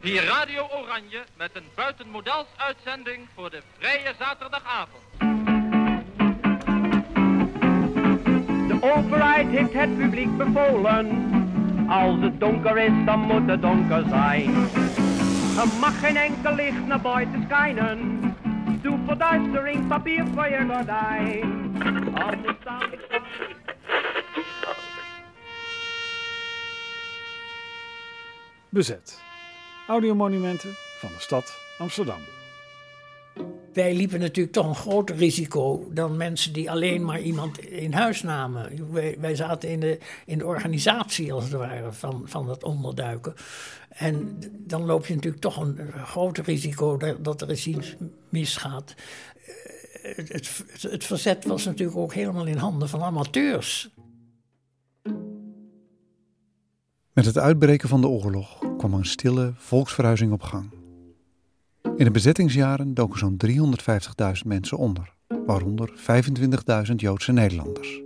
Hier 0.00 0.24
Radio 0.24 0.66
Oranje 0.70 1.24
met 1.36 1.50
een 1.52 1.64
buitenmodels 1.74 2.46
uitzending 2.56 3.28
voor 3.34 3.50
de 3.50 3.62
vrije 3.78 4.14
zaterdagavond. 4.18 5.02
De 8.68 8.78
overheid 8.80 9.48
heeft 9.48 9.72
het 9.72 9.98
publiek 9.98 10.36
bevolen. 10.36 11.06
Als 11.88 12.20
het 12.20 12.40
donker 12.40 12.78
is, 12.78 13.04
dan 13.04 13.20
moet 13.20 13.48
het 13.48 13.62
donker 13.62 14.04
zijn. 14.08 14.54
Er 15.56 15.68
mag 15.80 15.98
geen 16.00 16.16
enkel 16.16 16.54
licht 16.54 16.86
naar 16.86 17.00
buiten 17.00 17.42
schijnen. 17.44 18.20
Doe 18.82 18.98
verduistering, 19.06 19.88
papier 19.88 20.26
voor 20.34 20.48
je 20.48 20.66
gordijn. 20.68 21.76
Anders 22.14 22.56
staan... 22.60 22.90
Bezet. 28.68 29.27
Audiomonumenten 29.88 30.70
van 30.98 31.08
de 31.08 31.20
stad 31.20 31.56
Amsterdam. 31.78 32.18
Wij 33.72 33.94
liepen 33.94 34.20
natuurlijk 34.20 34.54
toch 34.54 34.66
een 34.66 34.74
groter 34.74 35.16
risico 35.16 35.88
dan 35.92 36.16
mensen 36.16 36.52
die 36.52 36.70
alleen 36.70 37.04
maar 37.04 37.20
iemand 37.20 37.58
in 37.58 37.92
huis 37.92 38.22
namen. 38.22 38.92
Wij, 38.92 39.16
wij 39.20 39.34
zaten 39.34 39.68
in 39.68 39.80
de, 39.80 39.98
in 40.26 40.38
de 40.38 40.46
organisatie, 40.46 41.32
als 41.32 41.44
het 41.44 41.52
ware, 41.52 41.92
van, 41.92 42.22
van 42.24 42.46
dat 42.46 42.64
onderduiken. 42.64 43.34
En 43.88 44.38
dan 44.66 44.84
loop 44.84 45.06
je 45.06 45.14
natuurlijk 45.14 45.42
toch 45.42 45.56
een 45.56 45.78
groter 46.04 46.44
risico 46.44 46.96
dat, 46.96 47.24
dat 47.24 47.40
er 47.40 47.50
eens 47.50 47.66
iets 47.66 47.96
misgaat. 48.28 48.94
Eh, 50.02 50.16
Het, 50.16 50.32
het, 50.32 50.64
het 50.82 51.04
verzet 51.04 51.44
was 51.44 51.64
natuurlijk 51.64 51.98
ook 51.98 52.14
helemaal 52.14 52.46
in 52.46 52.56
handen 52.56 52.88
van 52.88 53.02
amateurs. 53.02 53.90
Met 57.12 57.24
het 57.24 57.38
uitbreken 57.38 57.88
van 57.88 58.00
de 58.00 58.08
oorlog 58.08 58.67
kwam 58.78 58.94
een 58.94 59.06
stille 59.06 59.52
volksverhuizing 59.56 60.32
op 60.32 60.42
gang. 60.42 60.70
In 61.96 62.04
de 62.04 62.10
bezettingsjaren 62.10 62.94
doken 62.94 63.18
zo'n 63.18 63.36
350.000 63.46 64.46
mensen 64.46 64.76
onder, 64.76 65.14
waaronder 65.46 65.92
25.000 66.88 66.94
Joodse 66.96 67.32
Nederlanders. 67.32 68.00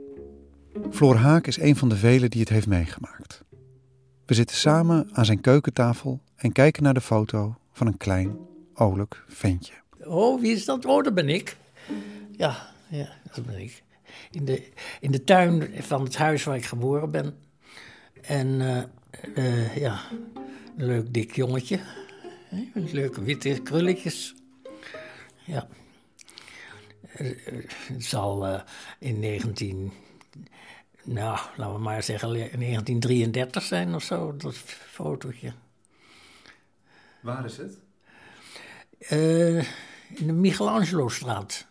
Floor 0.91 1.17
Haak 1.17 1.47
is 1.47 1.61
een 1.61 1.77
van 1.77 1.89
de 1.89 1.97
velen 1.97 2.31
die 2.31 2.41
het 2.41 2.49
heeft 2.49 2.67
meegemaakt. 2.67 3.45
We 4.27 4.35
zitten 4.35 4.57
samen 4.57 5.09
aan 5.13 5.25
zijn 5.25 5.41
keukentafel 5.41 6.21
en 6.37 6.53
kijken 6.53 6.83
naar 6.83 6.95
de 6.95 7.01
foto 7.01 7.57
van 7.73 7.87
een 7.87 7.97
klein, 7.97 8.37
olijk 8.75 9.25
ventje. 9.29 9.75
Oh, 10.05 10.41
wie 10.41 10.53
is 10.53 10.65
dat? 10.65 10.85
Oh, 10.85 11.05
dat 11.05 11.15
ben 11.15 11.29
ik. 11.29 11.57
Ja, 12.37 12.57
ja 12.89 13.09
dat 13.35 13.47
ben 13.47 13.61
ik. 13.61 13.83
In 14.31 14.45
de, 14.45 14.69
in 15.01 15.11
de 15.11 15.25
tuin 15.25 15.71
van 15.79 16.03
het 16.03 16.17
huis 16.17 16.45
waar 16.45 16.57
ik 16.57 16.65
geboren 16.65 17.11
ben. 17.11 17.35
En 18.23 18.61
eh, 18.61 18.83
eh, 19.35 19.77
ja, 19.77 20.01
een 20.77 20.87
leuk 20.87 21.13
dik 21.15 21.35
jongetje. 21.35 21.81
Met 22.75 22.93
Leuke 22.93 23.23
witte 23.23 23.61
krulletjes. 23.63 24.35
Ja. 25.47 25.69
Eh, 27.13 27.37
Het 27.87 28.05
zal 28.05 28.47
eh, 28.47 28.61
in 28.99 29.21
19... 29.21 29.93
Nou, 31.05 31.39
laten 31.57 31.75
we 31.75 31.81
maar 31.81 32.03
zeggen 32.03 32.29
in 32.29 32.35
1933 32.37 33.63
zijn 33.63 33.95
of 33.95 34.03
zo, 34.03 34.37
dat 34.37 34.55
fotootje. 34.57 35.53
Waar 37.21 37.45
is 37.45 37.57
het? 37.57 37.79
Eh, 38.99 39.59
in 40.19 40.27
de 40.27 40.33
Michelangelo-straat. 40.33 41.67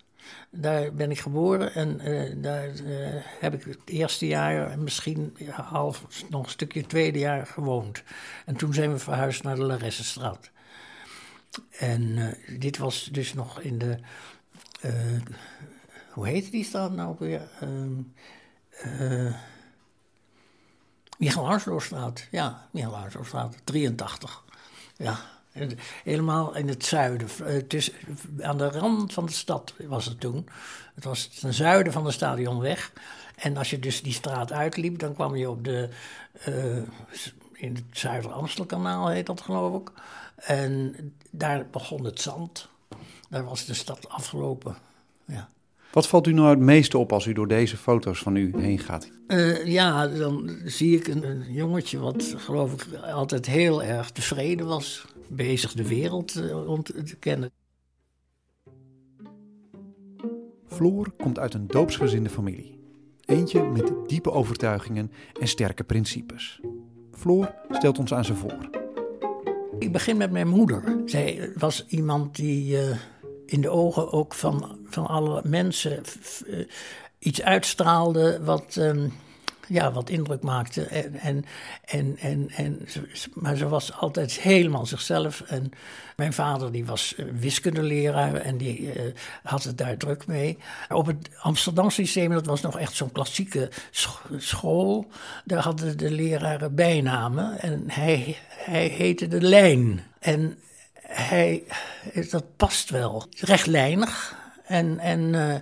Daar 0.49 0.93
ben 0.93 1.11
ik 1.11 1.19
geboren 1.19 1.73
en 1.73 1.99
eh, 1.99 2.35
daar 2.37 2.69
eh, 2.69 3.21
heb 3.39 3.53
ik 3.53 3.63
het 3.63 3.79
eerste 3.85 4.27
jaar 4.27 4.71
en 4.71 4.83
misschien 4.83 5.37
half, 5.51 6.05
nog 6.29 6.43
een 6.43 6.49
stukje 6.49 6.85
tweede 6.85 7.19
jaar 7.19 7.45
gewoond. 7.45 8.03
En 8.45 8.55
toen 8.55 8.73
zijn 8.73 8.91
we 8.91 8.99
verhuisd 8.99 9.43
naar 9.43 9.55
de 9.55 9.63
Laressenstraat. 9.63 10.49
En 11.69 12.17
eh, 12.17 12.59
dit 12.59 12.77
was 12.77 13.09
dus 13.11 13.33
nog 13.33 13.61
in 13.61 13.77
de. 13.77 13.97
hoe 16.11 16.27
heette 16.27 16.51
die 16.51 16.63
straat 16.63 16.91
nou 16.91 17.15
weer? 17.19 17.49
Ehm 17.59 17.99
eh, 18.81 19.33
Michelangelo-straat. 21.17 22.27
Ja, 22.31 22.67
Michelangelo-straat, 22.71 23.55
83. 23.63 24.43
Ja, 24.95 25.19
helemaal 26.03 26.55
in 26.55 26.67
het 26.67 26.85
zuiden. 26.85 27.27
eh, 27.45 27.57
tussen, 27.57 27.93
aan 28.41 28.57
de 28.57 28.69
rand 28.69 29.13
van 29.13 29.25
de 29.25 29.31
stad 29.31 29.73
was 29.87 30.05
het 30.05 30.19
toen. 30.19 30.47
Het 30.95 31.03
was 31.03 31.27
ten 31.27 31.53
zuiden 31.53 31.93
van 31.93 32.03
de 32.03 32.11
stadionweg. 32.11 32.91
En 33.35 33.57
als 33.57 33.69
je 33.69 33.79
dus 33.79 34.01
die 34.01 34.13
straat 34.13 34.51
uitliep, 34.51 34.99
dan 34.99 35.13
kwam 35.13 35.35
je 35.35 35.49
op 35.49 35.63
de. 35.63 35.89
eh, 36.33 36.77
in 37.53 37.75
het 37.75 37.83
Zuider-Amstelkanaal 37.91 39.07
heet 39.09 39.25
dat, 39.25 39.41
geloof 39.41 39.81
ik. 39.81 39.91
En 40.35 40.95
daar 41.29 41.65
begon 41.71 42.05
het 42.05 42.21
zand. 42.21 42.69
Daar 43.29 43.43
was 43.43 43.65
de 43.65 43.73
stad 43.73 44.09
afgelopen. 44.09 44.75
Ja. 45.25 45.49
Wat 45.91 46.07
valt 46.07 46.27
u 46.27 46.33
nou 46.33 46.49
het 46.49 46.59
meeste 46.59 46.97
op 46.97 47.13
als 47.13 47.25
u 47.25 47.33
door 47.33 47.47
deze 47.47 47.77
foto's 47.77 48.19
van 48.19 48.35
u 48.35 48.53
heen 48.57 48.79
gaat? 48.79 49.11
Eh, 49.27 49.65
ja, 49.65 50.07
dan 50.07 50.57
zie 50.65 50.97
ik 50.97 51.07
een, 51.07 51.23
een 51.23 51.53
jongetje 51.53 51.99
wat 51.99 52.33
geloof 52.37 52.73
ik 52.73 52.99
altijd 53.13 53.45
heel 53.45 53.83
erg 53.83 54.11
tevreden 54.11 54.67
was. 54.67 55.05
Bezig 55.27 55.73
de 55.73 55.87
wereld 55.87 56.35
eh, 56.35 56.69
om 56.69 56.83
te, 56.83 57.03
te 57.03 57.15
kennen. 57.15 57.51
Floor 60.67 61.11
komt 61.17 61.39
uit 61.39 61.53
een 61.53 61.67
doopsgezinde 61.67 62.29
familie. 62.29 62.79
Eentje 63.25 63.63
met 63.63 63.91
diepe 64.07 64.31
overtuigingen 64.31 65.11
en 65.39 65.47
sterke 65.47 65.83
principes. 65.83 66.61
Floor 67.11 67.53
stelt 67.69 67.99
ons 67.99 68.13
aan 68.13 68.25
ze 68.25 68.35
voor. 68.35 68.69
Ik 69.79 69.91
begin 69.91 70.17
met 70.17 70.31
mijn 70.31 70.47
moeder. 70.47 71.01
Zij 71.05 71.51
was 71.55 71.85
iemand 71.87 72.35
die 72.35 72.77
eh, 72.77 72.97
in 73.51 73.61
de 73.61 73.69
ogen 73.69 74.11
ook 74.11 74.33
van, 74.33 74.77
van 74.89 75.07
alle 75.07 75.41
mensen 75.43 76.03
eh, 76.47 76.65
iets 77.19 77.41
uitstraalde 77.41 78.43
wat, 78.43 78.75
ehm, 78.77 79.07
ja, 79.67 79.91
wat 79.91 80.09
indruk 80.09 80.41
maakte. 80.41 80.83
En, 80.85 81.45
en, 81.85 82.17
en, 82.19 82.49
en, 82.49 82.87
maar 83.33 83.55
ze 83.55 83.67
was 83.67 83.93
altijd 83.93 84.39
helemaal 84.39 84.85
zichzelf. 84.85 85.41
En 85.41 85.71
mijn 86.15 86.33
vader 86.33 86.71
die 86.71 86.85
was 86.85 87.15
eh, 87.15 87.25
wiskundeleraar 87.39 88.35
en 88.35 88.57
die 88.57 88.91
eh, 88.91 89.13
had 89.43 89.63
het 89.63 89.77
daar 89.77 89.97
druk 89.97 90.27
mee. 90.27 90.57
Op 90.89 91.05
het 91.05 91.29
Amsterdam 91.41 91.89
systeem, 91.89 92.31
dat 92.31 92.45
was 92.45 92.61
nog 92.61 92.79
echt 92.79 92.95
zo'n 92.95 93.11
klassieke 93.11 93.69
sch- 93.91 94.25
school. 94.37 95.07
Daar 95.45 95.63
hadden 95.63 95.97
de 95.97 96.11
leraren 96.11 96.75
bijnamen 96.75 97.59
en 97.59 97.83
hij, 97.87 98.37
hij 98.49 98.87
heette 98.87 99.27
de 99.27 99.41
Lijn. 99.41 100.03
En 100.19 100.57
hij, 101.11 101.63
dat 102.29 102.55
past 102.55 102.89
wel. 102.89 103.25
Rechtlijnig 103.39 104.35
en, 104.65 104.99
en 104.99 105.35
eh, 105.35 105.55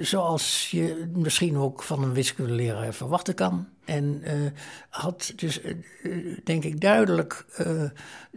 zoals 0.00 0.70
je 0.70 1.10
misschien 1.14 1.56
ook 1.56 1.82
van 1.82 2.02
een 2.02 2.12
wiskundeleraar 2.12 2.94
verwachten 2.94 3.34
kan. 3.34 3.68
En 3.84 4.20
eh, 4.22 4.34
had 4.88 5.32
dus, 5.36 5.60
eh, 5.60 5.70
eh, 6.02 6.38
denk 6.44 6.64
ik, 6.64 6.80
duidelijk 6.80 7.44
eh, 7.56 7.82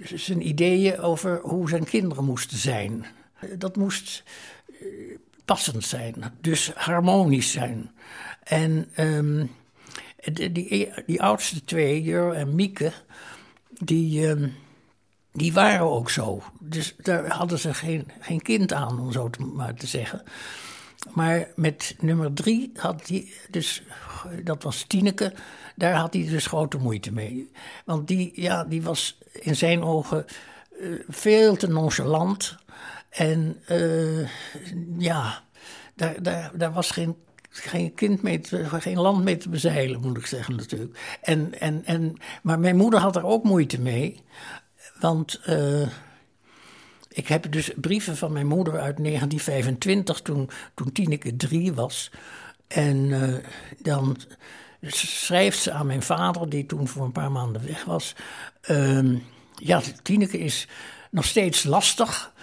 zijn 0.03 0.48
ideeën 0.48 1.00
over 1.00 1.40
hoe 1.42 1.70
zijn 1.70 1.84
kinderen 1.84 2.24
moesten 2.24 2.58
zijn. 2.58 3.06
Eh, 3.40 3.50
Dat 3.58 3.76
moest 3.76 4.24
eh, 4.68 4.88
passend 5.46 5.86
zijn, 5.86 6.16
dus 6.42 6.72
harmonisch 6.76 7.52
zijn. 7.52 7.92
En 8.44 8.90
ehm, 8.94 9.46
die, 10.34 10.92
die 11.06 11.22
oudste 11.22 11.64
twee, 11.64 12.02
Jur 12.02 12.34
en 12.34 12.56
Mieke, 12.56 12.92
die, 13.70 14.28
ehm, 14.28 14.47
die 15.35 15.53
waren 15.53 15.91
ook 15.91 16.09
zo. 16.09 16.44
Dus 16.59 16.96
daar 16.97 17.28
hadden 17.28 17.59
ze 17.59 17.73
geen, 17.73 18.07
geen 18.19 18.41
kind 18.41 18.73
aan, 18.73 19.00
om 19.00 19.12
zo 19.12 19.29
te, 19.29 19.41
maar 19.41 19.73
te 19.73 19.88
zeggen. 19.88 20.23
Maar 21.13 21.47
met 21.56 21.96
nummer 22.00 22.34
drie 22.34 22.72
had 22.75 23.07
hij 23.07 23.28
dus, 23.50 23.84
dat 24.44 24.63
was 24.63 24.84
Tineke, 24.88 25.34
daar 25.75 25.94
had 25.94 26.13
hij 26.13 26.28
dus 26.28 26.47
grote 26.47 26.78
moeite 26.78 27.13
mee. 27.13 27.51
Want 27.85 28.07
die, 28.07 28.31
ja, 28.41 28.63
die 28.63 28.81
was 28.81 29.17
in 29.32 29.55
zijn 29.55 29.84
ogen 29.84 30.26
eh, 30.79 30.87
veel 31.08 31.55
te 31.55 31.67
nonchalant. 31.67 32.58
En 33.09 33.61
eh, 33.66 34.28
ja, 34.97 35.43
daar, 35.96 36.23
daar, 36.23 36.52
daar 36.53 36.73
was 36.73 36.91
geen, 36.91 37.16
geen 37.49 37.93
kind 37.93 38.22
mee, 38.22 38.41
geen 38.79 38.99
land 38.99 39.23
mee 39.23 39.38
te 39.38 39.49
bezeilen, 39.49 40.02
moet 40.02 40.17
ik 40.17 40.26
zeggen 40.26 40.55
natuurlijk. 40.55 41.17
En, 41.22 41.59
en, 41.59 41.81
en, 41.85 42.16
maar 42.43 42.59
mijn 42.59 42.76
moeder 42.76 42.99
had 42.99 43.16
er 43.16 43.26
ook 43.26 43.43
moeite 43.43 43.81
mee. 43.81 44.23
Want 44.99 45.40
eh, 45.43 45.87
ik 47.09 47.28
heb 47.28 47.52
dus 47.52 47.72
brieven 47.76 48.17
van 48.17 48.32
mijn 48.32 48.47
moeder 48.47 48.73
uit 48.73 48.97
1925, 48.97 50.22
toen, 50.22 50.49
toen 50.73 50.91
Tineke 50.91 51.35
drie 51.35 51.73
was. 51.73 52.11
En 52.67 53.22
eh, 53.22 53.46
dan 53.82 54.17
schrijft 54.87 55.59
ze 55.59 55.72
aan 55.72 55.85
mijn 55.85 56.03
vader, 56.03 56.49
die 56.49 56.66
toen 56.66 56.87
voor 56.87 57.05
een 57.05 57.11
paar 57.11 57.32
maanden 57.32 57.66
weg 57.66 57.84
was. 57.84 58.16
ehm, 58.61 59.17
ja, 59.55 59.82
Tineke 60.02 60.37
is 60.37 60.67
nog 61.11 61.26
steeds 61.26 61.64
lastig. 61.64 62.34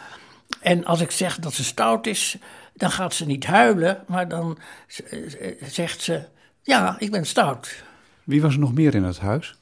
En 0.60 0.84
als 0.84 1.00
ik 1.00 1.10
zeg 1.10 1.38
dat 1.38 1.52
ze 1.52 1.64
stout 1.64 2.06
is, 2.06 2.36
dan 2.74 2.90
gaat 2.90 3.14
ze 3.14 3.26
niet 3.26 3.46
huilen, 3.46 4.04
maar 4.06 4.28
dan 4.28 4.58
zegt 5.66 6.02
ze: 6.02 6.24
Ja, 6.62 6.96
ik 6.98 7.10
ben 7.10 7.26
stout. 7.26 7.82
Wie 8.24 8.42
was 8.42 8.54
er 8.54 8.60
nog 8.60 8.74
meer 8.74 8.94
in 8.94 9.04
het 9.04 9.18
huis? 9.18 9.54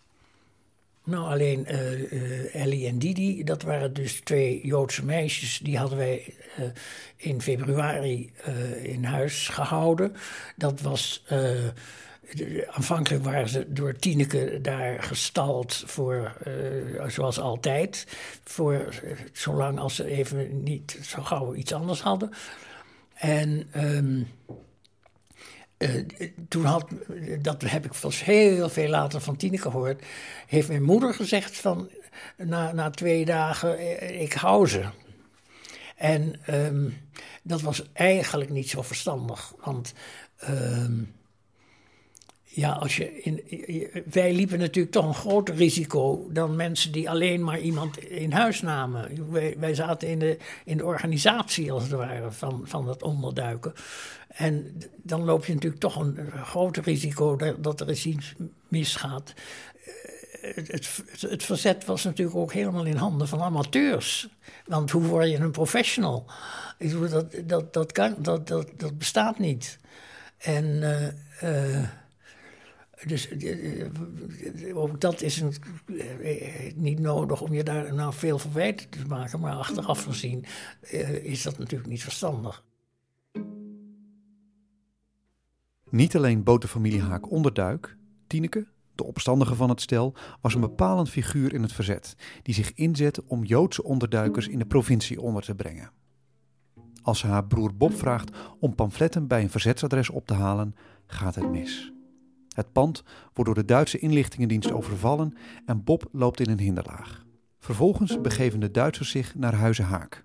Nou, 1.05 1.25
alleen 1.25 1.67
uh, 1.70 2.55
Ellie 2.55 2.87
en 2.87 2.99
Didi, 2.99 3.44
dat 3.44 3.62
waren 3.62 3.93
dus 3.93 4.20
twee 4.20 4.67
Joodse 4.67 5.05
meisjes. 5.05 5.58
Die 5.58 5.79
hadden 5.79 5.99
wij 5.99 6.35
uh, 6.58 6.64
in 7.17 7.41
februari 7.41 8.32
in 8.82 9.05
huis 9.05 9.49
gehouden. 9.49 10.17
Dat 10.56 10.81
was. 10.81 11.25
aanvankelijk 12.70 13.25
waren 13.25 13.49
ze 13.49 13.73
door 13.73 13.97
Tineke 13.97 14.58
daar 14.62 15.02
gestald 15.02 15.82
voor, 15.87 16.37
zoals 17.06 17.41
altijd, 17.41 18.06
voor 18.44 18.94
zolang 19.32 19.79
als 19.79 19.94
ze 19.94 20.05
even 20.05 20.62
niet 20.62 20.99
zo 21.02 21.23
gauw 21.23 21.55
iets 21.55 21.73
anders 21.73 22.00
hadden. 22.00 22.31
En 23.14 23.69
um, 23.76 24.26
uh, 25.81 26.05
toen 26.49 26.65
had, 26.65 26.87
dat 27.41 27.62
heb 27.62 27.85
ik 27.85 27.93
pas 28.00 28.25
heel 28.25 28.69
veel 28.69 28.88
later 28.88 29.21
van 29.21 29.37
Tineke 29.37 29.71
gehoord, 29.71 30.03
heeft 30.47 30.69
mijn 30.69 30.82
moeder 30.82 31.15
gezegd 31.15 31.56
van 31.56 31.91
na, 32.37 32.73
na 32.73 32.91
twee 32.91 33.25
dagen, 33.25 33.79
eh, 33.79 34.21
ik 34.21 34.32
hou 34.32 34.69
ze. 34.69 34.85
En 35.97 36.41
um, 36.55 36.99
dat 37.43 37.61
was 37.61 37.93
eigenlijk 37.93 38.50
niet 38.50 38.71
zo 38.71 38.82
verstandig, 38.82 39.53
want 39.65 39.93
um, 40.49 41.15
ja, 42.52 42.73
als 42.73 42.97
je 42.97 43.23
in, 43.23 43.43
wij 44.11 44.32
liepen 44.32 44.58
natuurlijk 44.58 44.94
toch 44.94 45.06
een 45.06 45.14
groter 45.14 45.55
risico 45.55 46.29
dan 46.32 46.56
mensen 46.56 46.93
die 46.93 47.11
alleen 47.11 47.44
maar 47.44 47.61
iemand 47.61 47.99
in 47.99 48.32
huis 48.32 48.61
namen. 48.61 49.31
Wij, 49.32 49.56
wij 49.58 49.75
zaten 49.75 50.08
in 50.08 50.19
de, 50.19 50.38
in 50.64 50.76
de 50.76 50.85
organisatie, 50.85 51.73
als 51.73 51.82
het 51.82 51.93
ware, 51.93 52.32
van, 52.32 52.62
van 52.64 52.87
dat 52.87 53.02
onderduiken. 53.02 53.73
En 54.29 54.81
dan 54.97 55.25
loop 55.25 55.44
je 55.44 55.55
natuurlijk 55.55 55.81
toch 55.81 55.97
een, 55.97 56.19
groter 56.32 56.82
risico 56.82 57.37
dat, 57.37 57.64
dat 57.64 57.81
er 57.81 57.88
eens 57.88 58.06
iets 58.06 58.35
misgaat. 58.69 59.35
Eh, 60.43 60.55
het, 60.55 61.02
het, 61.20 61.43
verzet 61.43 61.85
was 61.85 62.05
natuurlijk 62.05 62.37
ook 62.37 62.52
helemaal 62.52 62.85
in 62.85 62.97
handen 62.97 63.29
van 63.29 63.41
amateurs. 63.41 64.29
Want 64.67 64.91
hoe 64.91 65.02
word 65.02 65.31
je 65.31 65.37
een 65.37 65.50
professional? 65.50 66.26
Dat, 67.11 67.35
dat, 67.44 67.73
dat, 67.73 67.93
kan, 67.93 68.14
dat, 68.19 68.49
dat, 68.49 68.69
dat 68.76 68.99
bestaat 68.99 69.38
niet. 69.38 69.79
En. 70.38 70.64
Uh, 70.64 71.06
uh, 71.43 71.88
dus 73.06 73.29
eh, 73.29 73.81
eh, 73.81 74.76
ook 74.76 75.00
dat 75.00 75.23
is 75.23 75.41
een, 75.41 75.55
eh, 75.99 76.75
niet 76.75 76.99
nodig 76.99 77.41
om 77.41 77.52
je 77.52 77.62
daar 77.62 77.94
nou 77.94 78.12
veel 78.12 78.38
verwijten 78.38 78.88
te 78.88 79.06
maken. 79.06 79.41
Maar 79.41 79.52
achteraf 79.52 80.05
gezien 80.05 80.44
is 81.23 81.43
dat 81.43 81.58
natuurlijk 81.58 81.91
niet 81.91 82.02
verstandig. 82.02 82.64
Niet 85.91 86.17
alleen 86.17 86.43
bood 86.43 86.62
de 86.62 86.69
familie 86.69 87.02
Haak 87.02 87.31
onderduik. 87.31 87.97
Tineke, 88.26 88.67
de 88.94 89.05
opstandige 89.05 89.55
van 89.55 89.69
het 89.69 89.81
stel, 89.81 90.14
was 90.41 90.55
een 90.55 90.61
bepalend 90.61 91.11
figuur 91.11 91.55
in 91.55 91.62
het 91.62 91.73
verzet. 91.73 92.14
Die 92.43 92.55
zich 92.55 92.75
inzette 92.75 93.23
om 93.26 93.44
Joodse 93.44 93.85
onderduikers 93.85 94.49
in 94.49 94.58
de 94.58 94.67
provincie 94.67 95.20
onder 95.20 95.43
te 95.43 95.55
brengen. 95.55 95.91
Als 97.02 97.19
ze 97.19 97.26
haar 97.26 97.47
broer 97.47 97.76
Bob 97.76 97.94
vraagt 97.94 98.37
om 98.58 98.75
pamfletten 98.75 99.26
bij 99.26 99.43
een 99.43 99.50
verzetsadres 99.50 100.11
op 100.11 100.26
te 100.26 100.35
halen, 100.35 100.75
gaat 101.06 101.35
het 101.35 101.50
mis. 101.50 101.93
Het 102.55 102.73
pand 102.73 103.02
wordt 103.32 103.44
door 103.44 103.55
de 103.55 103.64
Duitse 103.64 103.99
inlichtingendienst 103.99 104.73
overvallen 104.73 105.37
en 105.67 105.85
Bob 105.85 106.08
loopt 106.12 106.41
in 106.41 106.50
een 106.50 106.58
hinderlaag. 106.58 107.25
Vervolgens 107.58 108.20
begeven 108.20 108.61
de 108.61 108.70
Duitsers 108.70 109.11
zich 109.11 109.35
naar 109.35 109.55
Huizen 109.55 109.85
Haak. 109.85 110.25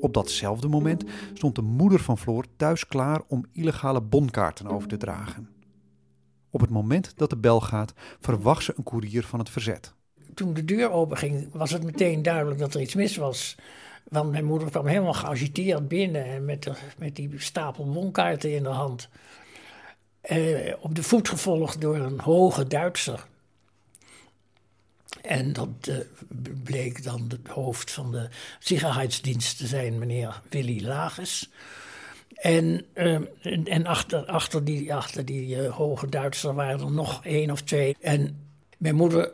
Op 0.00 0.14
datzelfde 0.14 0.68
moment 0.68 1.04
stond 1.34 1.54
de 1.54 1.62
moeder 1.62 2.00
van 2.00 2.18
Floor 2.18 2.44
thuis 2.56 2.86
klaar 2.86 3.22
om 3.28 3.44
illegale 3.52 4.00
bonkaarten 4.00 4.66
over 4.66 4.88
te 4.88 4.96
dragen. 4.96 5.48
Op 6.50 6.60
het 6.60 6.70
moment 6.70 7.12
dat 7.16 7.30
de 7.30 7.36
bel 7.36 7.60
gaat, 7.60 7.92
verwacht 8.20 8.64
ze 8.64 8.72
een 8.76 8.82
koerier 8.82 9.24
van 9.24 9.38
het 9.38 9.50
verzet. 9.50 9.94
Toen 10.34 10.54
de 10.54 10.64
deur 10.64 10.90
openging, 10.90 11.48
was 11.52 11.70
het 11.70 11.84
meteen 11.84 12.22
duidelijk 12.22 12.58
dat 12.58 12.74
er 12.74 12.80
iets 12.80 12.94
mis 12.94 13.16
was. 13.16 13.56
Want 14.08 14.30
mijn 14.30 14.44
moeder 14.44 14.70
kwam 14.70 14.86
helemaal 14.86 15.14
geagiteerd 15.14 15.88
binnen 15.88 16.24
en 16.24 16.44
met, 16.44 16.62
de, 16.62 16.72
met 16.98 17.16
die 17.16 17.30
stapel 17.36 17.90
bonkaarten 17.90 18.54
in 18.54 18.62
de 18.62 18.68
hand. 18.68 19.08
Eh, 20.30 20.74
op 20.80 20.94
de 20.94 21.02
voet 21.02 21.28
gevolgd 21.28 21.80
door 21.80 21.96
een 21.96 22.20
hoge 22.20 22.66
Duitser. 22.66 23.26
En 25.22 25.52
dat 25.52 25.68
uh, 25.88 25.96
bleek 26.64 27.02
dan 27.02 27.24
het 27.28 27.48
hoofd 27.48 27.90
van 27.90 28.12
de 28.12 28.28
Sicherheidsdienst 28.58 29.58
te 29.58 29.66
zijn, 29.66 29.98
meneer 29.98 30.40
Willy 30.50 30.84
Lages. 30.84 31.50
En, 32.34 32.84
uh, 32.94 33.20
en 33.64 33.86
achter, 33.86 34.24
achter 34.24 34.64
die, 34.64 34.94
achter 34.94 35.24
die 35.24 35.66
hoge 35.66 36.08
Duitser 36.08 36.54
waren 36.54 36.80
er 36.80 36.92
nog 36.92 37.24
één 37.24 37.50
of 37.50 37.62
twee. 37.62 37.96
En 38.00 38.48
mijn 38.78 38.94
moeder 38.94 39.32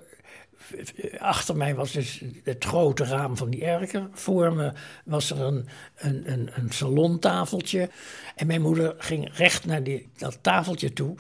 achter 1.19 1.57
mij 1.57 1.75
was 1.75 1.93
dus 1.93 2.23
het 2.45 2.65
grote 2.65 3.05
raam 3.05 3.37
van 3.37 3.51
die 3.51 3.65
erker. 3.65 4.09
Voor 4.13 4.53
me 4.53 4.73
was 5.05 5.31
er 5.31 5.41
een, 5.41 5.69
een, 5.97 6.33
een, 6.33 6.51
een 6.53 6.71
salontafeltje. 6.73 7.91
En 8.35 8.47
mijn 8.47 8.63
moeder 8.63 8.95
ging 8.99 9.37
recht 9.37 9.67
naar 9.67 9.83
die, 9.83 10.09
dat 10.17 10.39
tafeltje 10.41 10.93
toe 10.93 11.15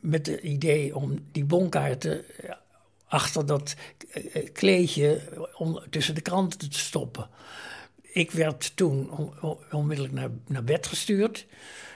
met 0.00 0.26
het 0.26 0.40
idee 0.40 0.96
om 0.96 1.18
die 1.32 1.44
bonkaarten 1.44 2.24
achter 3.06 3.46
dat 3.46 3.74
eh, 4.10 4.48
kleedje 4.52 5.20
tussen 5.90 6.14
de 6.14 6.20
kranten 6.20 6.70
te 6.70 6.78
stoppen. 6.78 7.28
Ik 8.02 8.30
werd 8.30 8.76
toen 8.76 9.10
onmiddellijk 9.70 10.14
naar, 10.14 10.30
naar 10.46 10.64
bed 10.64 10.86
gestuurd. 10.86 11.46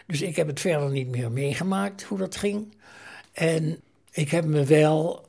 Dus 0.07 0.23
ik 0.23 0.37
heb 0.37 0.47
het 0.47 0.61
verder 0.61 0.91
niet 0.91 1.09
meer 1.09 1.31
meegemaakt 1.33 2.03
hoe 2.03 2.19
dat 2.19 2.37
ging. 2.37 2.75
En 3.33 3.81
ik 4.11 4.31
heb 4.31 4.45
me 4.45 4.65
wel 4.65 5.25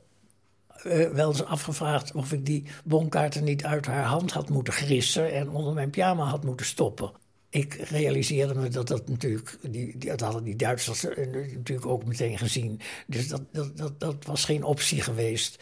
uh, 0.86 1.08
wel 1.08 1.28
eens 1.28 1.44
afgevraagd 1.44 2.12
of 2.12 2.32
ik 2.32 2.46
die 2.46 2.64
bonkaarten 2.84 3.44
niet 3.44 3.64
uit 3.64 3.86
haar 3.86 4.04
hand 4.04 4.32
had 4.32 4.48
moeten 4.48 4.72
grissen 4.72 5.32
en 5.32 5.50
onder 5.50 5.74
mijn 5.74 5.90
pyjama 5.90 6.24
had 6.24 6.44
moeten 6.44 6.66
stoppen. 6.66 7.12
Ik 7.50 7.74
realiseerde 7.74 8.54
me 8.54 8.68
dat 8.68 8.88
dat 8.88 9.08
natuurlijk, 9.08 9.58
die, 9.70 9.98
dat 9.98 10.20
hadden 10.20 10.44
die 10.44 10.56
Duitsers 10.56 11.02
natuurlijk 11.02 11.86
ook 11.86 12.04
meteen 12.04 12.38
gezien. 12.38 12.80
Dus 13.06 13.28
dat, 13.28 13.42
dat, 13.52 13.76
dat, 13.76 14.00
dat 14.00 14.24
was 14.24 14.44
geen 14.44 14.62
optie 14.64 15.00
geweest. 15.02 15.58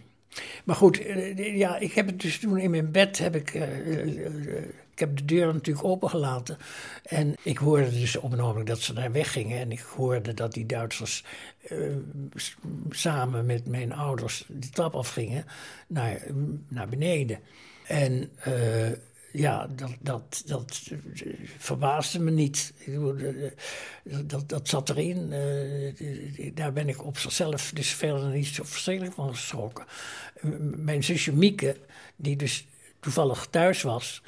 Maar 0.64 0.76
goed, 0.76 0.98
eh, 0.98 1.56
ja, 1.56 1.78
ik 1.78 1.92
heb 1.92 2.06
het 2.06 2.20
dus 2.20 2.38
toen 2.38 2.58
in 2.58 2.70
mijn 2.70 2.90
bed 2.90 3.18
heb 3.18 3.36
ik. 3.36 3.58
Ik 4.96 5.02
heb 5.02 5.16
de 5.16 5.24
deur 5.24 5.52
natuurlijk 5.52 5.86
opengelaten. 5.86 6.58
En 7.02 7.34
ik 7.42 7.58
hoorde 7.58 7.90
dus 7.90 8.16
op 8.16 8.32
een 8.32 8.40
ogenblik 8.40 8.66
dat 8.66 8.80
ze 8.80 8.92
daar 8.92 9.12
weggingen. 9.12 9.58
En 9.58 9.72
ik 9.72 9.80
hoorde 9.80 10.34
dat 10.34 10.52
die 10.52 10.66
Duitsers 10.66 11.24
uh, 11.70 11.96
samen 12.90 13.46
met 13.46 13.66
mijn 13.66 13.92
ouders 13.92 14.44
de 14.48 14.68
trap 14.68 14.94
afgingen 14.94 15.44
naar, 15.86 16.22
naar 16.68 16.88
beneden. 16.88 17.38
En 17.86 18.30
uh, 18.48 18.90
ja, 19.32 19.66
dat, 19.66 19.92
dat, 20.00 20.42
dat 20.46 20.90
verbaasde 21.58 22.20
me 22.20 22.30
niet. 22.30 22.72
Dat, 24.04 24.48
dat 24.48 24.68
zat 24.68 24.88
erin. 24.88 25.28
Daar 26.54 26.72
ben 26.72 26.88
ik 26.88 27.04
op 27.04 27.18
zichzelf 27.18 27.70
dus 27.74 27.88
verder 27.88 28.30
niet 28.30 28.46
zo 28.46 28.64
verschrikkelijk 28.64 29.14
van 29.14 29.28
geschrokken. 29.28 29.84
Mijn 30.76 31.04
zusje 31.04 31.32
Mieke, 31.32 31.76
die 32.16 32.36
dus 32.36 32.66
toevallig 33.00 33.46
thuis 33.50 33.82
was, 33.82 34.22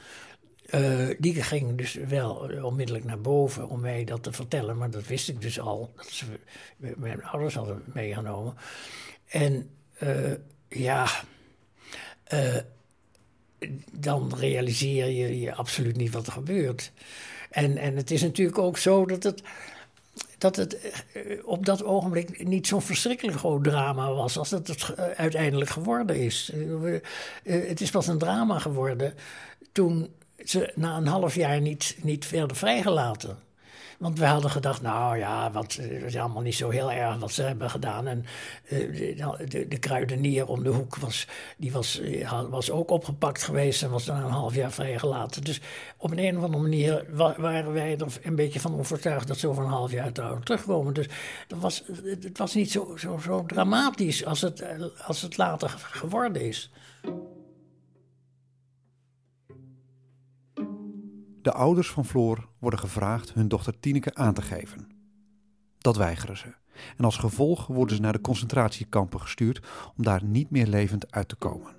uh, 0.74 1.08
die 1.18 1.42
ging 1.42 1.78
dus 1.78 1.94
wel 1.94 2.50
onmiddellijk 2.62 3.04
naar 3.04 3.20
boven 3.20 3.68
om 3.68 3.80
mij 3.80 4.04
dat 4.04 4.22
te 4.22 4.32
vertellen, 4.32 4.76
maar 4.76 4.90
dat 4.90 5.06
wist 5.06 5.28
ik 5.28 5.40
dus 5.40 5.60
al. 5.60 5.92
Dat 5.96 6.06
ze 6.06 6.24
mijn 6.96 7.24
ouders 7.24 7.54
hadden 7.54 7.82
meegenomen. 7.84 8.54
En 9.26 9.70
uh, 10.02 10.32
ja, 10.68 11.08
dan 13.92 14.34
realiseer 14.36 15.06
je, 15.06 15.40
je 15.40 15.54
absoluut 15.54 15.96
niet 15.96 16.12
wat 16.12 16.26
er 16.26 16.32
gebeurt. 16.32 16.92
En, 17.50 17.76
en 17.76 17.96
het 17.96 18.10
is 18.10 18.22
natuurlijk 18.22 18.58
ook 18.58 18.78
zo 18.78 19.06
dat 19.06 19.22
het, 19.22 19.42
dat 20.38 20.56
het 20.56 20.76
op 21.44 21.66
dat 21.66 21.84
ogenblik 21.84 22.44
niet 22.44 22.66
zo'n 22.66 22.82
verschrikkelijk 22.82 23.38
groot 23.38 23.64
drama 23.64 24.12
was 24.12 24.38
als 24.38 24.48
dat 24.48 24.66
het 24.66 24.96
uiteindelijk 25.16 25.70
geworden 25.70 26.16
is. 26.16 26.52
Het 27.42 27.80
is 27.80 27.90
pas 27.90 28.06
een 28.06 28.18
drama 28.18 28.58
geworden 28.58 29.14
toen 29.72 30.08
ze 30.44 30.72
na 30.74 30.96
een 30.96 31.06
half 31.06 31.34
jaar 31.34 31.60
niet, 31.60 31.96
niet 32.02 32.26
verder 32.26 32.56
vrijgelaten. 32.56 33.38
Want 33.98 34.18
we 34.18 34.26
hadden 34.26 34.50
gedacht, 34.50 34.82
nou 34.82 35.18
ja, 35.18 35.50
wat, 35.50 35.74
het 35.74 36.02
is 36.02 36.16
allemaal 36.16 36.42
niet 36.42 36.54
zo 36.54 36.70
heel 36.70 36.92
erg 36.92 37.18
wat 37.18 37.32
ze 37.32 37.42
hebben 37.42 37.70
gedaan. 37.70 38.06
En 38.06 38.24
uh, 38.68 38.78
de, 38.96 39.46
de, 39.48 39.68
de, 39.68 39.78
kruidenier 39.78 40.46
om 40.46 40.62
de 40.62 40.68
hoek 40.68 40.96
was, 40.96 41.26
die 41.56 41.72
was, 41.72 42.00
uh, 42.00 42.42
was 42.50 42.70
ook 42.70 42.90
opgepakt 42.90 43.42
geweest 43.42 43.82
en 43.82 43.90
was 43.90 44.06
na 44.06 44.16
een 44.16 44.30
half 44.30 44.54
jaar 44.54 44.72
vrijgelaten. 44.72 45.44
Dus 45.44 45.60
op 45.96 46.10
een, 46.10 46.18
een 46.18 46.36
of 46.36 46.44
andere 46.44 46.62
manier 46.62 47.04
waren 47.46 47.72
wij 47.72 47.98
er 47.98 48.18
een 48.22 48.36
beetje 48.36 48.60
van 48.60 48.78
overtuigd 48.78 49.28
dat 49.28 49.38
ze 49.38 49.48
over 49.48 49.64
een 49.64 49.70
half 49.70 49.92
jaar 49.92 50.12
terugkomen. 50.12 50.94
Dus 50.94 51.08
dat 51.46 51.58
was, 51.58 51.82
het 52.02 52.38
was 52.38 52.54
niet 52.54 52.70
zo, 52.70 52.96
zo, 52.96 53.18
zo 53.22 53.44
dramatisch 53.46 54.24
als 54.24 54.40
het, 54.40 54.64
als 55.06 55.22
het 55.22 55.36
later 55.36 55.68
geworden 55.78 56.42
is. 56.42 56.70
De 61.42 61.52
ouders 61.52 61.90
van 61.90 62.04
Floor 62.04 62.48
worden 62.58 62.80
gevraagd 62.80 63.34
hun 63.34 63.48
dochter 63.48 63.80
Tineke 63.80 64.14
aan 64.14 64.34
te 64.34 64.42
geven. 64.42 64.88
Dat 65.78 65.96
weigeren 65.96 66.36
ze. 66.36 66.54
En 66.96 67.04
als 67.04 67.16
gevolg 67.16 67.66
worden 67.66 67.96
ze 67.96 68.02
naar 68.02 68.12
de 68.12 68.20
concentratiekampen 68.20 69.20
gestuurd 69.20 69.66
om 69.96 70.04
daar 70.04 70.24
niet 70.24 70.50
meer 70.50 70.66
levend 70.66 71.12
uit 71.12 71.28
te 71.28 71.36
komen. 71.36 71.76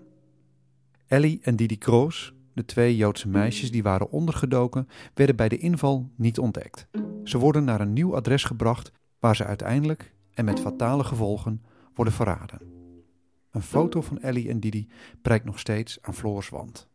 Ellie 1.07 1.39
en 1.41 1.55
Didi 1.55 1.77
Kroos, 1.77 2.33
de 2.53 2.65
twee 2.65 2.95
Joodse 2.95 3.27
meisjes 3.27 3.71
die 3.71 3.83
waren 3.83 4.11
ondergedoken, 4.11 4.87
werden 5.13 5.35
bij 5.35 5.49
de 5.49 5.57
inval 5.57 6.11
niet 6.15 6.39
ontdekt. 6.39 6.87
Ze 7.23 7.37
worden 7.37 7.63
naar 7.63 7.81
een 7.81 7.93
nieuw 7.93 8.15
adres 8.15 8.43
gebracht 8.43 8.91
waar 9.19 9.35
ze 9.35 9.45
uiteindelijk, 9.45 10.13
en 10.33 10.45
met 10.45 10.59
fatale 10.59 11.03
gevolgen, 11.03 11.63
worden 11.93 12.13
verraden. 12.13 12.61
Een 13.51 13.61
foto 13.61 14.01
van 14.01 14.19
Ellie 14.19 14.49
en 14.49 14.59
Didi 14.59 14.87
prijkt 15.21 15.45
nog 15.45 15.59
steeds 15.59 15.97
aan 16.01 16.13
Floors 16.13 16.49
wand. 16.49 16.89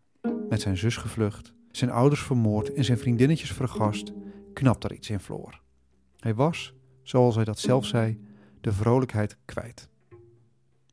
Met 0.49 0.61
zijn 0.61 0.76
zus 0.76 0.97
gevlucht, 0.97 1.53
zijn 1.76 1.90
ouders 1.90 2.22
vermoord 2.22 2.72
en 2.72 2.84
zijn 2.84 2.98
vriendinnetjes 2.98 3.52
vergast, 3.52 4.12
knapt 4.52 4.84
er 4.84 4.92
iets 4.92 5.10
in 5.10 5.20
Floor. 5.20 5.60
Hij 6.18 6.34
was, 6.34 6.74
zoals 7.02 7.34
hij 7.34 7.44
dat 7.44 7.58
zelf 7.58 7.86
zei, 7.86 8.20
de 8.60 8.72
vrolijkheid 8.72 9.36
kwijt. 9.44 9.88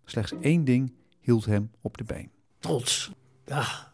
Slechts 0.06 0.34
één 0.42 0.64
ding 0.64 0.94
hield 1.20 1.46
hem 1.46 1.72
op 1.82 1.98
de 1.98 2.04
been. 2.04 2.32
Trots. 2.60 3.12
Ja, 3.46 3.92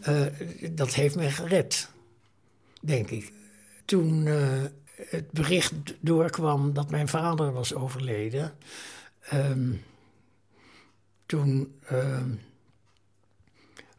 eh, 0.00 0.26
dat 0.72 0.94
heeft 0.94 1.16
mij 1.16 1.30
gered, 1.30 1.90
denk 2.80 3.10
ik. 3.10 3.32
Toen 3.84 4.26
uh, 4.26 4.62
het 5.10 5.30
bericht 5.30 5.74
doorkwam 6.00 6.72
dat 6.72 6.90
mijn 6.90 7.08
vader 7.08 7.52
was 7.52 7.74
overleden, 7.74 8.52
um, 9.32 9.82
toen 11.26 11.80
uh, 11.92 12.22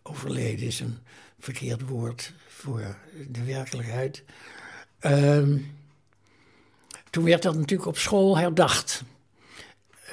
overleden 0.02 0.66
is 0.66 0.80
een 0.80 0.98
verkeerd 1.40 1.88
woord 1.88 2.34
voor 2.48 2.96
de 3.28 3.44
werkelijkheid. 3.44 4.24
Uh, 5.02 5.60
toen 7.10 7.24
werd 7.24 7.44
dat 7.44 7.56
natuurlijk 7.56 7.90
op 7.90 7.98
school 7.98 8.38
herdacht. 8.38 9.04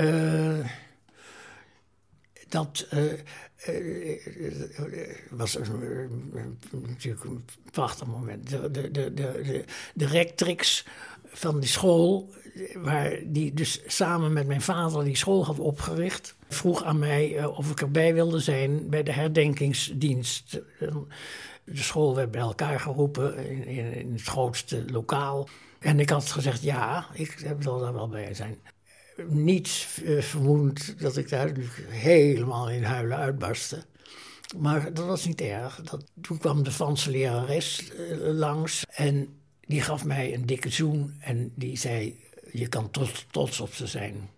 Uh, 0.01 0.67
dat 2.55 2.87
uh, 2.95 3.13
was 5.31 5.59
natuurlijk 6.87 7.25
een 7.25 7.45
prachtig 7.71 8.07
moment. 8.07 8.49
De, 8.49 8.71
de, 8.71 8.91
de, 8.91 9.65
de, 9.95 10.07
rectrix 10.07 10.87
van 11.25 11.61
die 11.61 11.69
school, 11.69 12.35
waar 12.75 13.19
die 13.25 13.55
dus 13.55 13.83
samen 13.87 14.33
met 14.33 14.47
mijn 14.47 14.63
vader 14.63 15.05
die 15.05 15.17
school 15.17 15.45
had 15.45 15.59
opgericht, 15.59 16.35
vroeg 16.49 16.85
aan 16.85 16.99
mij 16.99 17.45
of 17.45 17.71
ik 17.71 17.81
erbij 17.81 18.15
wilde 18.15 18.41
zijn 18.41 18.89
bij 18.89 19.03
de 19.03 19.13
herdenkingsdienst. 19.13 20.61
De 21.65 21.83
school 21.83 22.15
werd 22.15 22.31
bij 22.31 22.41
elkaar 22.41 22.81
geroepen 22.81 23.47
in, 23.67 23.93
in 23.93 24.13
het 24.13 24.23
grootste 24.23 24.85
lokaal. 24.87 25.49
En 25.79 26.01
ik 26.01 26.11
had 26.11 26.31
gezegd 26.31 26.63
ja, 26.63 27.07
ik 27.13 27.55
wil 27.59 27.79
daar 27.79 27.93
wel 27.93 28.09
bij 28.09 28.35
zijn 28.35 28.59
niet 29.29 29.99
uh, 30.03 30.23
vermoedend 30.23 31.01
dat 31.01 31.17
ik 31.17 31.29
daar 31.29 31.53
helemaal 31.89 32.71
in 32.71 32.83
huilen 32.83 33.17
uitbarstte. 33.17 33.85
Maar 34.57 34.93
dat 34.93 35.07
was 35.07 35.25
niet 35.25 35.41
erg. 35.41 35.81
Dat, 35.83 36.05
toen 36.21 36.39
kwam 36.39 36.63
de 36.63 36.71
Franse 36.71 37.11
lerares 37.11 37.91
uh, 37.93 38.17
langs 38.21 38.85
en 38.89 39.29
die 39.61 39.81
gaf 39.81 40.05
mij 40.05 40.35
een 40.35 40.47
dikke 40.47 40.71
zoen 40.71 41.15
en 41.21 41.53
die 41.55 41.77
zei: 41.77 42.19
Je 42.53 42.69
kan 42.69 42.91
trots, 42.91 43.27
trots 43.31 43.61
op 43.61 43.75
ze 43.75 43.87
zijn. 43.87 44.31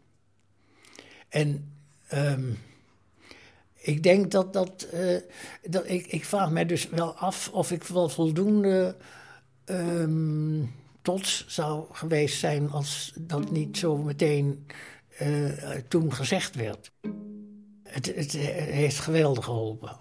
En 1.29 1.73
um, 2.13 2.59
ik 3.75 4.03
denk 4.03 4.31
dat 4.31 4.53
dat. 4.53 4.87
Uh, 4.95 5.17
dat 5.63 5.89
ik, 5.89 6.07
ik 6.07 6.25
vraag 6.25 6.51
mij 6.51 6.67
dus 6.67 6.89
wel 6.89 7.15
af 7.15 7.49
of 7.53 7.71
ik 7.71 7.85
wel 7.85 8.09
voldoende. 8.09 8.97
Um, 9.65 10.75
trots 11.07 11.45
zou 11.47 11.87
geweest 11.91 12.39
zijn 12.39 12.71
als 12.71 13.13
dat 13.19 13.51
niet 13.51 13.77
zo 13.77 13.97
meteen 13.97 14.67
uh, 15.23 15.75
toen 15.89 16.13
gezegd 16.13 16.55
werd. 16.55 16.93
Het, 17.83 18.15
het, 18.15 18.33
heeft 18.33 18.99
geweldig 18.99 19.45
geholpen. 19.45 19.97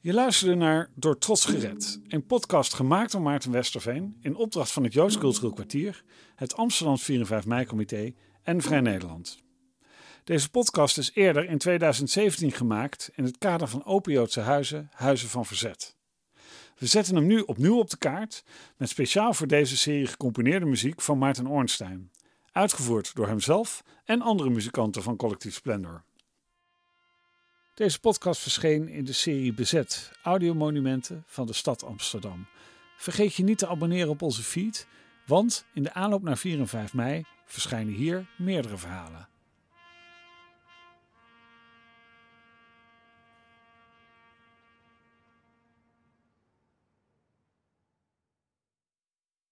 Je 0.00 0.12
luisterde 0.12 0.54
naar 0.54 0.90
Door 0.94 1.18
Trots 1.18 1.44
Gered, 1.44 2.00
een 2.08 2.26
podcast 2.26 2.74
gemaakt 2.74 3.12
door 3.12 3.22
Maarten 3.22 3.50
Westerveen 3.50 4.16
in 4.20 4.36
opdracht 4.36 4.70
van 4.70 4.84
het 4.84 4.92
Joods 4.92 5.18
Cultureel 5.18 5.52
Kwartier, 5.52 6.04
het 6.34 6.56
Amsterdam 6.56 6.98
4 6.98 7.20
en 7.20 7.26
5 7.26 7.46
mei-comité 7.46 8.14
en 8.42 8.60
Vrij 8.60 8.80
Nederland. 8.80 9.49
Deze 10.30 10.50
podcast 10.50 10.98
is 10.98 11.10
eerder 11.14 11.44
in 11.48 11.58
2017 11.58 12.52
gemaakt 12.52 13.10
in 13.14 13.24
het 13.24 13.38
kader 13.38 13.68
van 13.68 13.84
Open 13.84 14.12
Joodse 14.12 14.40
Huizen, 14.40 14.90
Huizen 14.92 15.28
van 15.28 15.46
Verzet. 15.46 15.96
We 16.78 16.86
zetten 16.86 17.14
hem 17.14 17.26
nu 17.26 17.40
opnieuw 17.40 17.78
op 17.78 17.90
de 17.90 17.96
kaart 17.96 18.44
met 18.76 18.88
speciaal 18.88 19.34
voor 19.34 19.46
deze 19.46 19.76
serie 19.76 20.06
gecomponeerde 20.06 20.66
muziek 20.66 21.00
van 21.00 21.18
Maarten 21.18 21.46
Ornstein, 21.46 22.10
uitgevoerd 22.52 23.14
door 23.14 23.26
hemzelf 23.26 23.84
en 24.04 24.20
andere 24.20 24.50
muzikanten 24.50 25.02
van 25.02 25.16
Collectief 25.16 25.54
Splendor. 25.54 26.02
Deze 27.74 28.00
podcast 28.00 28.40
verscheen 28.40 28.88
in 28.88 29.04
de 29.04 29.12
serie 29.12 29.54
Bezet, 29.54 30.10
audiomonumenten 30.22 31.24
van 31.26 31.46
de 31.46 31.52
stad 31.52 31.84
Amsterdam. 31.84 32.46
Vergeet 32.96 33.34
je 33.34 33.42
niet 33.42 33.58
te 33.58 33.68
abonneren 33.68 34.10
op 34.10 34.22
onze 34.22 34.42
feed, 34.42 34.86
want 35.26 35.64
in 35.74 35.82
de 35.82 35.92
aanloop 35.92 36.22
naar 36.22 36.38
4 36.38 36.58
en 36.58 36.68
5 36.68 36.94
mei 36.94 37.24
verschijnen 37.46 37.94
hier 37.94 38.26
meerdere 38.38 38.76
verhalen. 38.76 39.29